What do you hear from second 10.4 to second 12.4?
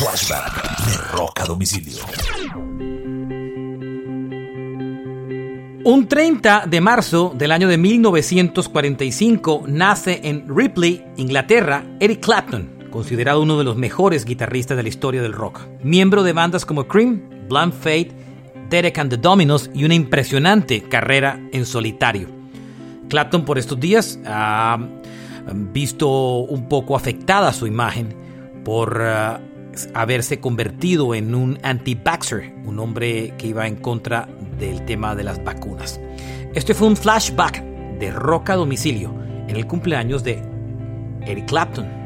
Ripley, Inglaterra, Eric